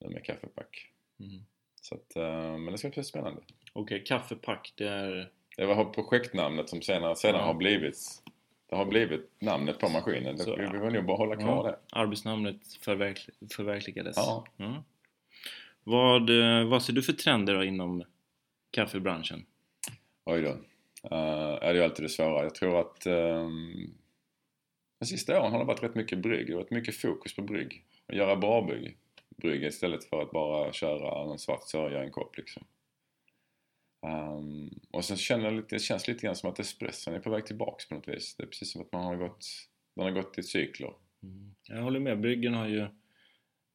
Nu 0.00 0.08
med 0.08 0.24
kaffepack. 0.24 0.90
Mm. 1.20 1.44
Så 1.80 1.94
att, 1.94 2.16
eh, 2.16 2.58
men 2.58 2.72
det 2.72 2.78
ska 2.78 2.88
bli 2.88 3.04
spännande. 3.04 3.42
Okej, 3.72 4.04
kaffepack, 4.04 4.74
det 4.76 4.88
är... 4.88 5.32
Det 5.56 5.66
var 5.66 5.84
projektnamnet 5.84 6.68
som 6.68 6.82
senare, 6.82 7.16
senare 7.16 7.42
Ja. 7.42 7.46
har 7.46 7.54
blivit 7.54 7.96
det 8.72 8.76
har 8.76 8.84
blivit 8.84 9.30
namnet 9.38 9.78
på 9.78 9.88
maskinen. 9.88 10.38
Så, 10.38 10.56
vi 10.56 10.66
får 10.66 10.90
nog 10.90 11.06
bara 11.06 11.16
hålla 11.16 11.36
kvar 11.36 11.64
Ja, 11.64 11.70
det. 11.70 11.78
arbetsnamnet 12.00 12.56
förverkl 12.80 13.30
förverkligades. 13.50 14.16
Ja. 14.16 14.44
Ja. 14.56 14.84
Vad, 15.84 16.30
eh, 16.30 16.68
vad 16.68 16.82
ser 16.82 16.92
du 16.92 17.02
för 17.02 17.12
trender 17.12 17.54
då 17.54 17.64
inom 17.64 18.04
kaffebranschen? 18.70 19.44
Oj 20.24 20.42
då. 20.42 20.48
Uh, 20.48 20.58
det 21.60 21.66
är 21.66 21.74
ju 21.74 21.82
alltid 21.82 22.04
det 22.04 22.08
svåra. 22.08 22.42
Jag 22.42 22.54
tror 22.54 22.80
att 22.80 23.06
um, 23.06 23.94
de 24.98 25.06
sista 25.06 25.40
åren 25.40 25.52
har 25.52 25.58
det 25.58 25.64
varit 25.64 25.82
rätt 25.82 25.94
mycket 25.94 26.18
brygg. 26.18 26.46
Det 26.46 26.52
har 26.52 26.60
varit 26.60 26.70
mycket 26.70 26.96
fokus 26.96 27.36
på 27.36 27.42
brygg. 27.42 27.84
Att 28.06 28.16
göra 28.16 28.36
bra 28.36 28.62
brygg. 28.62 28.96
brygg 29.36 29.64
istället 29.64 30.04
för 30.04 30.22
att 30.22 30.30
bara 30.30 30.72
köra 30.72 31.24
någon 31.24 31.38
svart 31.38 31.62
sörja 31.68 32.02
i 32.02 32.06
en 32.06 32.12
kopp 32.12 32.36
liksom. 32.36 32.64
Um, 34.06 34.70
och 34.90 35.04
sen 35.04 35.16
känner 35.16 35.44
jag 35.44 35.54
lite, 35.54 35.74
det 35.76 35.78
känns 35.78 36.08
lite 36.08 36.22
grann 36.26 36.36
som 36.36 36.50
att 36.50 36.58
espresson 36.58 37.14
är 37.14 37.18
på 37.20 37.30
väg 37.30 37.46
tillbaks 37.46 37.88
på 37.88 37.94
något 37.94 38.08
vis. 38.08 38.34
Det 38.36 38.42
är 38.42 38.46
precis 38.46 38.72
som 38.72 38.82
att 38.82 38.92
man 38.92 39.04
har 39.04 39.16
gått, 39.16 39.46
den 39.96 40.04
har 40.04 40.10
gått 40.12 40.38
i 40.38 40.42
cykler. 40.42 40.92
Mm. 41.22 41.54
Jag 41.68 41.82
håller 41.82 42.00
med. 42.00 42.20
Bryggen 42.20 42.54
har 42.54 42.68
ju 42.68 42.86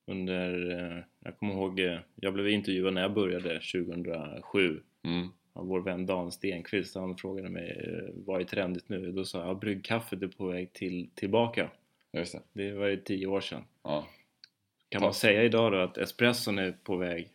under... 0.08 0.72
eh, 0.98 1.04
Jag 1.20 1.38
kommer 1.38 1.54
ihåg, 1.54 1.80
eh, 1.80 2.00
jag 2.16 2.34
blev 2.34 2.48
intervjuad 2.50 2.94
när 2.94 3.02
jag 3.02 3.14
började 3.14 3.60
2007 3.60 4.82
Mm. 5.04 5.28
av 5.54 5.68
vår 5.68 5.82
vän 5.82 6.06
Dan 6.06 6.32
Stenqvist. 6.32 6.96
Han 6.96 7.18
frågade 7.18 7.50
mig 7.50 7.70
eh, 7.72 8.14
vad 8.16 8.42
är 8.42 8.46
trendigt 8.46 8.90
nu? 8.90 9.12
Då 9.12 9.26
sa 9.26 9.46
jag 9.48 9.60
bryggkaffet 9.60 10.22
är 10.24 10.28
på 10.28 10.48
väg 10.48 10.74
till, 10.74 11.10
tillbaka. 11.16 11.72
Just 12.14 12.34
det. 12.34 12.42
Det 12.54 12.72
var 12.72 12.88
ju 12.88 12.98
tio 12.98 13.28
år 13.28 13.42
sedan. 13.42 13.64
Ja. 13.84 14.08
Kan 14.90 15.02
Ja. 15.02 15.08
man 15.08 15.14
säga 15.14 15.44
idag 15.44 15.72
då 15.72 15.78
att 15.78 15.98
espresson 15.98 16.58
är 16.58 16.72
på 16.72 16.96
väg? 16.98 17.30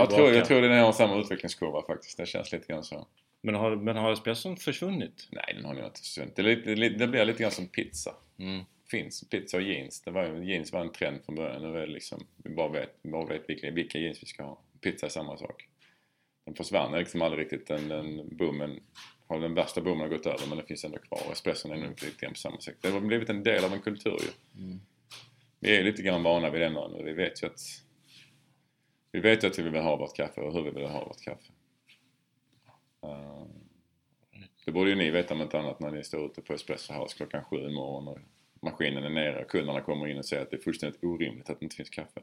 Jag 0.00 0.10
tror, 0.10 0.32
jag 0.32 0.44
tror 0.44 0.62
den 0.62 0.84
har 0.84 0.92
samma 0.92 1.20
utvecklingskurva 1.20 1.82
faktiskt. 1.82 2.16
Det 2.16 2.26
känns 2.26 2.52
lite 2.52 2.66
grann 2.66 2.84
så. 2.84 3.06
Men 3.42 3.54
har, 3.54 3.76
men 3.76 3.96
har 3.96 4.12
espresson 4.12 4.56
försvunnit? 4.56 5.28
Nej, 5.30 5.54
den 5.54 5.64
har 5.64 5.74
nog 5.74 5.84
inte 5.84 6.00
försvunnit. 6.00 6.36
Det, 6.36 6.42
lite- 6.42 6.96
det, 6.98 7.06
blir 7.06 7.24
lite 7.24 7.42
grann 7.42 7.52
som 7.52 7.66
pizza. 7.66 8.14
Mm. 8.38 8.64
Finns 8.90 9.28
pizza 9.28 9.56
och 9.56 9.62
jeans. 9.62 10.00
Det 10.00 10.10
var, 10.10 10.24
jeans 10.24 10.72
var 10.72 10.80
en 10.80 10.92
trend 10.92 11.24
från 11.24 11.34
början. 11.34 11.62
Nu 11.62 11.78
är 11.78 11.86
det 11.86 11.92
liksom, 11.92 12.26
vi 12.36 12.54
bara 12.54 12.68
vet, 12.68 13.02
bara 13.02 13.26
vet 13.26 13.50
vilka, 13.50 13.70
vilka 13.70 13.98
jeans 13.98 14.22
vi 14.22 14.26
ska 14.26 14.42
ha. 14.42 14.58
Pizza 14.80 15.06
är 15.06 15.10
samma 15.10 15.36
sak. 15.36 15.68
Den 16.44 16.54
försvann 16.54 16.98
liksom 16.98 17.22
aldrig 17.22 17.44
riktigt. 17.44 17.66
Den, 17.66 17.88
den 17.88 18.36
boomen, 18.36 18.80
har 19.26 19.40
den 19.40 19.54
värsta 19.54 19.80
boomen 19.80 20.10
gått 20.10 20.26
över 20.26 20.46
men 20.48 20.58
den 20.58 20.66
finns 20.66 20.84
ändå 20.84 20.98
kvar. 20.98 21.20
Espresson 21.32 21.72
är 21.72 21.76
nog 21.76 21.90
lite 21.90 22.20
grann 22.20 22.32
på 22.32 22.38
samma 22.38 22.60
sätt. 22.60 22.76
Det 22.80 22.90
har 22.90 23.00
blivit 23.00 23.28
en 23.28 23.42
del 23.42 23.64
av 23.64 23.72
en 23.72 23.80
kultur 23.80 24.18
ju. 24.20 24.62
Mm. 24.62 24.80
Vi 25.60 25.76
är 25.76 25.84
lite 25.84 26.02
grann 26.02 26.22
vana 26.22 26.50
vid 26.50 26.60
den 26.60 26.72
nu. 26.72 27.02
Vi 27.04 27.12
vet 27.12 27.42
ju 27.42 27.46
att 27.46 27.60
vi 29.12 29.20
vet 29.20 29.44
ju 29.44 29.48
att 29.48 29.58
vi 29.58 29.62
vill 29.62 29.82
ha 29.82 29.96
vårt 29.96 30.16
kaffe 30.16 30.40
och 30.40 30.52
hur 30.52 30.62
vi 30.62 30.70
vill 30.70 30.86
ha 30.86 31.04
vårt 31.04 31.20
kaffe. 31.20 31.52
Uh, 33.04 33.46
det 34.64 34.72
borde 34.72 34.90
ju 34.90 34.96
ni 34.96 35.10
veta 35.10 35.34
om 35.34 35.42
inte 35.42 35.58
annat 35.58 35.80
när 35.80 35.90
ni 35.90 36.04
står 36.04 36.26
ute 36.26 36.42
på 36.42 36.52
Espresso 36.52 36.92
House 36.92 37.16
klockan 37.16 37.44
sju 37.44 37.56
i 37.56 37.74
morgon 37.74 38.08
och 38.08 38.18
maskinen 38.60 39.04
är 39.04 39.10
nere 39.10 39.44
och 39.44 39.50
kunderna 39.50 39.80
kommer 39.80 40.06
in 40.06 40.18
och 40.18 40.24
säger 40.24 40.42
att 40.42 40.50
det 40.50 40.56
är 40.56 40.60
fullständigt 40.60 41.04
orimligt 41.04 41.50
att 41.50 41.60
det 41.60 41.64
inte 41.64 41.76
finns 41.76 41.90
kaffe. 41.90 42.20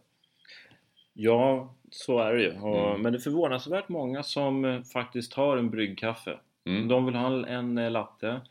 Ja, 1.13 1.75
så 1.89 2.19
är 2.19 2.33
det 2.33 2.43
ju. 2.43 2.59
Och, 2.59 2.89
Mm. 2.89 3.01
Men 3.01 3.13
det 3.13 3.19
är 3.19 3.21
förvånansvärt 3.21 3.89
många 3.89 4.23
som 4.23 4.65
eh, 4.65 4.81
faktiskt 4.81 5.33
har 5.33 5.57
en 5.57 5.69
bryggkaffe. 5.69 6.39
Mm. 6.65 6.87
De 6.87 7.05
vill 7.05 7.15
ha 7.15 7.47
en, 7.47 7.77
eh, 7.77 7.91
latte 7.91 8.41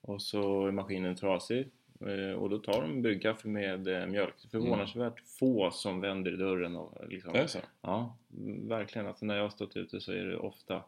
och 0.00 0.22
så 0.22 0.66
är 0.66 0.70
maskinen 0.70 1.16
trasig. 1.16 1.68
Eh, 2.00 2.32
Och 2.38 2.50
då 2.50 2.58
tar 2.58 2.82
de 2.82 3.02
bryggkaffe 3.02 3.48
med 3.48 3.88
eh, 3.88 4.06
mjölk. 4.06 4.34
Förvånansvärt 4.50 5.20
få 5.38 5.70
som 5.70 6.00
vänder 6.00 6.32
i 6.32 6.36
dörren. 6.36 6.76
Och, 6.76 7.08
liksom, 7.08 7.32
Det 7.32 7.38
är 7.38 7.46
så? 7.46 7.58
Ja, 7.80 8.16
mm, 8.36 8.68
verkligen. 8.68 9.06
Alltså, 9.06 9.26
när 9.26 9.36
jag 9.36 9.42
har 9.42 9.50
stått 9.50 9.76
ute 9.76 10.00
så 10.00 10.12
är 10.12 10.24
det 10.24 10.36
ofta 10.36 10.84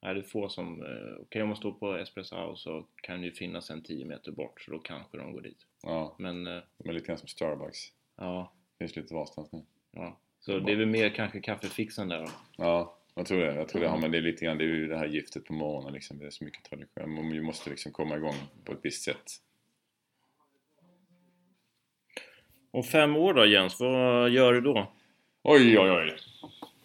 är 0.00 0.14
det 0.14 0.22
få 0.22 0.48
som... 0.48 0.82
eh, 0.82 1.20
Okej, 1.22 1.42
om 1.42 1.48
man 1.48 1.56
står 1.56 1.72
på 1.72 1.96
Espresso 1.96 2.36
House 2.36 2.62
så 2.62 2.86
kan 3.02 3.20
det 3.20 3.26
ju 3.26 3.32
finnas 3.32 3.70
en 3.70 3.82
10 3.82 4.04
meter 4.04 4.32
bort 4.32 4.60
så 4.60 4.70
då 4.70 4.78
kanske 4.78 5.16
de 5.18 5.32
går 5.32 5.40
dit. 5.40 5.66
Ja, 5.82 6.14
Men 6.18 6.46
eh, 6.46 6.58
de 6.78 6.88
är 6.88 6.92
lite 6.92 7.06
grann 7.06 7.18
som 7.18 7.28
Starbucks. 7.28 7.78
ja, 8.16 8.52
Finns 8.78 8.96
lite 8.96 9.14
varstans 9.14 9.52
nu. 9.52 9.62
ja. 9.90 10.18
Så 10.40 10.58
det 10.58 10.72
är 10.72 10.76
väl 10.76 10.86
mer 10.86 11.08
kanske 11.10 11.40
kaffefixen 11.40 12.08
där 12.08 12.20
då. 12.20 12.28
Ja, 12.56 12.98
jag 13.14 13.26
tror 13.26 13.40
det. 13.40 13.54
Jag 13.54 13.68
tror 13.68 13.82
det 13.82 13.88
har, 13.88 13.98
men 13.98 14.10
det 14.10 14.18
är 14.18 14.22
lite 14.22 14.44
grann, 14.44 14.58
det 14.58 14.64
är 14.64 14.68
ju 14.68 14.86
det 14.88 14.96
här 14.98 15.06
giftet 15.06 15.44
på 15.44 15.52
morgonen 15.52 15.92
liksom. 15.92 16.18
Det 16.18 16.26
är 16.26 16.30
så 16.30 16.44
mycket 16.44 16.64
tradition. 16.64 17.14
Man 17.14 17.42
måste 17.44 17.70
liksom 17.70 17.92
komma 17.92 18.16
igång 18.16 18.34
på 18.64 18.72
ett 18.72 18.78
visst 18.82 19.02
sätt. 19.04 19.30
Om 22.72 22.82
fem 22.82 23.16
år 23.16 23.34
då 23.34 23.46
Jens, 23.46 23.80
vad 23.80 24.30
gör 24.30 24.52
du 24.52 24.60
då? 24.60 24.92
Oj, 25.42 25.78
oj, 25.78 25.90
oj. 25.90 26.16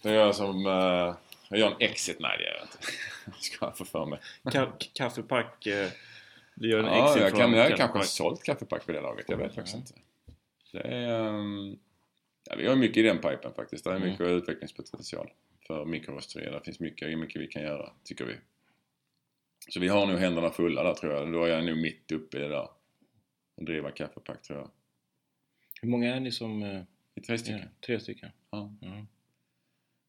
Det 0.02 0.10
gör 0.14 0.26
jag 0.26 0.36
som... 0.36 0.66
eh, 0.66 1.16
jag 1.50 1.60
gör 1.60 1.68
en 1.72 1.76
exit. 1.80 2.18
Nej, 2.20 2.38
det 2.38 2.44
gör 2.44 2.54
jag 2.54 2.64
inte. 2.64 2.78
Ska 3.44 3.66
jag 3.66 3.78
få 3.78 3.86
för 3.86 4.06
mig. 4.06 4.20
Ka- 4.44 4.90
kaffepack, 4.94 5.66
eh, 5.68 5.88
du 6.56 6.70
gör 6.70 6.80
en 6.80 6.86
Ja, 6.86 7.06
exit 7.10 7.22
jag, 7.22 7.30
från 7.30 7.40
kan, 7.40 7.54
jag 7.54 7.60
har 7.62 7.68
kanske 7.70 7.84
kaffepack. 7.88 8.06
sålt 8.06 8.44
kaffepack 8.44 8.86
på 8.86 8.92
det 8.92 9.02
laget. 9.02 9.26
Jag 9.30 9.38
vet 9.38 9.56
faktiskt 9.56 9.76
inte. 9.78 9.94
Det 10.72 10.82
är, 10.82 11.28
ehm, 11.28 11.78
ja, 12.50 12.56
vi 12.58 12.68
har 12.68 12.76
mycket 12.76 12.98
i 12.98 13.02
den 13.02 13.18
pipen 13.18 13.54
faktiskt. 13.56 13.84
Det 13.84 13.90
är 13.92 13.96
Mm. 13.96 14.10
mycket 14.10 14.28
utvecklingspotential 14.28 15.30
för 15.68 15.86
mikrorosterier. 15.86 16.52
Det 16.52 16.62
finns 16.66 16.80
mycket, 16.80 17.20
mycket 17.20 17.42
vi 17.42 17.48
kan 17.48 17.62
göra, 17.62 17.90
tycker 18.04 18.26
vi. 18.26 18.36
Så 19.70 19.80
vi 19.80 19.88
har 19.88 20.06
nog 20.06 20.18
händerna 20.20 20.50
fulla 20.50 20.84
där 20.84 20.94
tror 20.94 21.14
jag. 21.14 21.34
Då 21.34 21.44
är 21.44 21.48
jag 21.48 21.66
nog 21.66 21.78
mitt 21.78 22.12
uppe 22.12 22.38
i 22.38 22.40
det 22.42 22.48
där. 22.50 22.68
Och 23.58 23.64
driva 23.66 23.92
kaffepack 23.92 24.42
tror 24.42 24.60
jag. 24.60 24.70
Hur 25.82 25.90
många 25.90 26.16
är 26.16 26.20
ni 26.20 26.32
som... 26.32 26.64
eh, 26.64 26.82
I 27.16 27.22
tre 27.22 27.38
stycken. 27.38 27.70
Tre 27.86 28.00
stycken? 28.00 28.30
Ja. 28.50 28.74
Ja. 28.82 29.06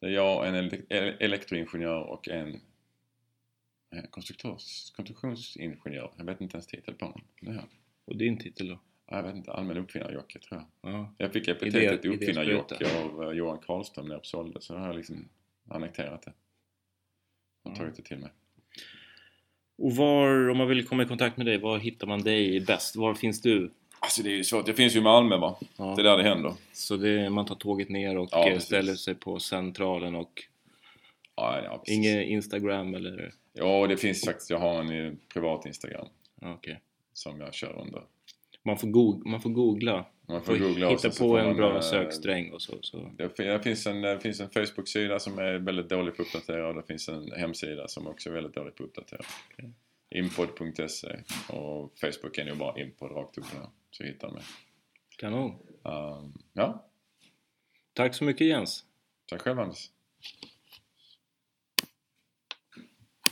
Det 0.01 0.07
är 0.07 0.11
jag, 0.11 0.49
en 0.49 0.55
ele- 0.55 0.87
ele- 0.89 1.17
elektroingenjör 1.21 2.03
och 2.03 2.29
en 2.29 2.61
eh, 3.95 4.03
konstruktionsingenjör. 4.97 6.13
Jag 6.17 6.25
vet 6.25 6.41
inte 6.41 6.57
ens 6.57 6.67
titel 6.67 6.95
på 6.95 7.05
honom. 7.05 7.21
Det 7.41 7.51
är 7.51 7.55
han. 7.55 7.69
Och 8.05 8.17
din 8.17 8.39
titel 8.39 8.69
då? 8.69 8.81
Ja, 9.07 9.17
Jag 9.17 9.23
vet 9.23 9.37
inte, 9.37 9.53
allmän 9.53 9.77
uppfinnarjocke 9.77 10.39
tror 10.39 10.61
jag. 10.81 10.93
Ja. 10.93 11.15
Jag 11.19 11.33
fick 11.33 11.49
epitetet 11.49 12.05
uppfinnarjocke 12.05 12.99
av 13.05 13.23
eh, 13.23 13.31
Johan 13.31 13.59
Karlström 13.59 14.07
när 14.09 14.15
jag 14.15 14.27
sålde 14.27 14.61
så 14.61 14.77
har 14.77 14.87
jag 14.87 14.97
liksom 14.97 15.29
annekterat 15.69 16.23
det. 16.23 16.33
Och 17.63 17.71
Ja. 17.71 17.77
tagit 17.77 17.97
det 17.97 18.03
till 18.03 18.19
mig. 18.19 18.31
Och 19.79 19.97
var, 19.97 20.49
om 20.49 20.57
man 20.59 20.69
vill 20.69 20.87
komma 20.87 21.03
i 21.03 21.07
kontakt 21.07 21.37
med 21.37 21.47
dig, 21.47 21.59
var 21.59 21.79
hittar 21.79 22.07
man 22.07 22.23
dig 22.23 22.61
bäst? 22.61 22.97
Var 22.97 23.15
finns 23.15 23.41
du? 23.43 23.73
Alltså 24.01 24.23
det 24.23 24.31
är 24.31 24.37
ju 24.37 24.45
svårt, 24.45 24.67
det 24.67 24.75
finns 24.75 24.97
ju 24.97 24.99
i 24.99 25.03
Malmö 25.03 25.37
va? 25.37 25.59
Ja. 25.77 25.95
Det 25.97 26.03
är 26.03 26.05
där 26.05 26.17
det 26.17 26.23
händer. 26.23 26.53
Så 26.73 26.97
det, 26.97 27.31
man 27.31 27.47
tar 27.47 27.55
tåget 27.55 27.89
ner 27.89 28.19
och 28.19 28.29
ja, 28.33 28.61
ställer 28.61 28.95
sig 28.95 29.15
på 29.15 29.39
centralen 29.39 30.15
och... 30.15 30.43
Ja, 31.37 31.61
ja. 31.65 31.83
Inget 31.87 32.27
Instagram 32.27 32.95
eller? 32.95 33.33
Ja, 33.53 33.87
det 33.87 33.97
finns 33.97 34.25
faktiskt. 34.25 34.51
Jag 34.51 34.59
har 34.59 34.81
en 34.81 35.07
eh, 35.07 35.13
privat 35.33 35.67
Instagram. 35.67 36.07
Okay. 36.57 36.77
Som 37.13 37.41
jag 37.41 37.55
kör 37.55 37.81
under. 37.81 38.03
Man 38.63 38.79
får, 38.79 38.89
googla, 38.89 39.31
man 39.31 39.41
får 39.41 39.51
googla. 39.51 40.05
Man 40.29 40.43
får 40.43 40.57
googla 40.57 40.89
hitta 40.89 41.01
så 41.01 41.09
på 41.09 41.15
så 41.15 41.37
en 41.37 41.47
man, 41.47 41.57
bra 41.57 41.75
eh, 41.75 41.81
söksträng 41.81 42.53
och 42.53 42.63
så. 42.63 42.75
så. 42.81 43.11
Det, 43.17 43.37
det, 43.37 43.63
finns 43.63 43.87
en, 43.87 44.01
det 44.01 44.21
finns 44.21 44.41
en 44.41 44.51
Facebook-sida 44.51 45.19
som 45.19 45.39
är 45.39 45.59
väldigt 45.59 45.89
dålig 45.89 46.17
på 46.17 46.23
att 46.23 46.29
uppdatera 46.29 46.69
och 46.69 46.75
det 46.75 46.83
finns 46.83 47.09
en 47.09 47.33
hemsida 47.33 47.89
som 47.89 48.07
också 48.07 48.31
är 48.31 48.35
väldigt 48.35 48.55
dålig 48.55 48.73
dåligt 48.77 48.81
uppdaterad. 48.81 49.27
Okay 49.53 49.71
import.se 50.11 51.23
och 51.49 51.99
Facebook 51.99 52.39
är 52.39 52.45
nog 52.45 52.59
bara 52.59 52.81
import 52.81 53.11
rakt 53.11 53.39
upp 53.39 53.53
där, 53.53 53.67
så 53.91 54.05
hittar 54.05 54.31
mig. 54.31 54.43
Kanon. 55.17 55.51
Um, 55.83 56.43
ja. 56.53 56.91
Tack 57.93 58.15
så 58.15 58.25
mycket 58.25 58.47
Jens. 58.47 58.85
Tack 59.27 59.43
själv 59.43 59.61
Anders. 59.61 59.91